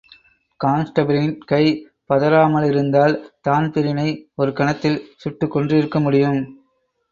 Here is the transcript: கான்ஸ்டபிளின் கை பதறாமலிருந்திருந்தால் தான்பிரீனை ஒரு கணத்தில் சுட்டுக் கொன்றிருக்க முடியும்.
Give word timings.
கான்ஸ்டபிளின் 0.59 1.37
கை 1.45 1.87
பதறாமலிருந்திருந்தால் 2.09 3.15
தான்பிரீனை 3.47 4.07
ஒரு 4.35 4.53
கணத்தில் 4.53 4.99
சுட்டுக் 5.15 5.57
கொன்றிருக்க 5.57 5.99
முடியும். 6.01 6.41